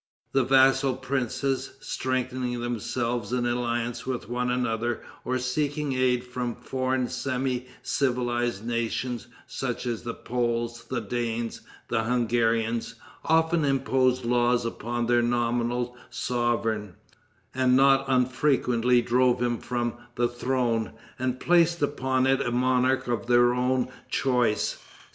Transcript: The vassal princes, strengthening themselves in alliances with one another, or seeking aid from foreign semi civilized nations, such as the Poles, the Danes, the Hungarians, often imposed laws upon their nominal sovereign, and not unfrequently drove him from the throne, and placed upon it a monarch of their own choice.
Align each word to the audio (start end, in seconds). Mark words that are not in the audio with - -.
The 0.31 0.43
vassal 0.43 0.95
princes, 0.95 1.73
strengthening 1.79 2.59
themselves 2.59 3.31
in 3.31 3.45
alliances 3.45 4.07
with 4.07 4.27
one 4.27 4.49
another, 4.49 5.01
or 5.23 5.37
seeking 5.37 5.93
aid 5.93 6.23
from 6.23 6.55
foreign 6.55 7.07
semi 7.07 7.67
civilized 7.83 8.65
nations, 8.65 9.27
such 9.45 9.85
as 9.85 10.01
the 10.01 10.15
Poles, 10.15 10.85
the 10.85 11.01
Danes, 11.01 11.61
the 11.87 12.03
Hungarians, 12.05 12.95
often 13.25 13.63
imposed 13.63 14.25
laws 14.25 14.65
upon 14.65 15.05
their 15.05 15.21
nominal 15.21 15.95
sovereign, 16.09 16.95
and 17.53 17.75
not 17.75 18.03
unfrequently 18.07 19.03
drove 19.03 19.39
him 19.39 19.59
from 19.59 19.93
the 20.15 20.27
throne, 20.27 20.93
and 21.19 21.39
placed 21.39 21.83
upon 21.83 22.25
it 22.25 22.41
a 22.41 22.49
monarch 22.49 23.07
of 23.07 23.27
their 23.27 23.53
own 23.53 23.87
choice. 24.09 24.79